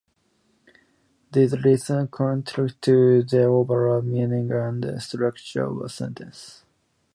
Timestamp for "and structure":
4.51-5.65